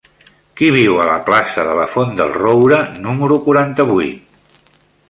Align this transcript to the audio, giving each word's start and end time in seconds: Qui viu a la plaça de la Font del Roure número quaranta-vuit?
Qui 0.61 0.69
viu 0.75 0.95
a 1.03 1.05
la 1.09 1.17
plaça 1.27 1.65
de 1.67 1.75
la 1.81 1.85
Font 1.97 2.17
del 2.23 2.35
Roure 2.41 2.81
número 3.07 3.39
quaranta-vuit? 3.47 4.79